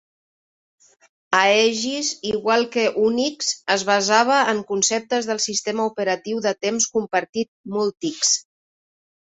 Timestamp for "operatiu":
5.93-6.43